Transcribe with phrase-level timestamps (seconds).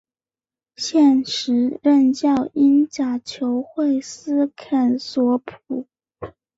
[0.77, 5.85] 现时任教英甲球会斯肯索普。